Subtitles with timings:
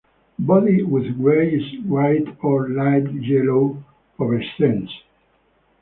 [0.39, 3.77] Body with greyish white or light yellow
[4.17, 4.89] pubescence.